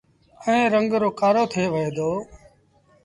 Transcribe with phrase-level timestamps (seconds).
[0.45, 2.09] ائيٚݩ رنگ رو ڪآرو ٿئي وهي دو۔